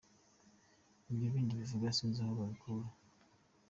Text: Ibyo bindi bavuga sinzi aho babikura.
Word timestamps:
Ibyo 1.11 1.27
bindi 1.33 1.53
bavuga 1.59 1.87
sinzi 1.97 2.19
aho 2.23 2.31
babikura. 2.39 2.87